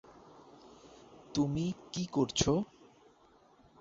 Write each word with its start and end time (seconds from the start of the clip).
তুমি 1.35 1.65
কী 1.93 2.03
করছো? 2.11 2.53